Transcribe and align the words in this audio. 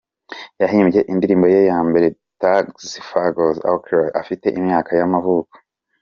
Yahimbye 0.61 0.99
indirimbo 1.11 1.45
ye 1.53 1.61
ya 1.69 1.79
mbere 1.87 2.07
Tus 2.41 2.91
gafas 3.11 3.57
oscuras, 3.71 4.13
afite 4.21 4.47
imyaka 4.59 4.91
y’amavuko. 4.99 5.53